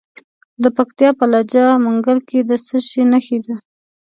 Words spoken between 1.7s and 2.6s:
منګل کې د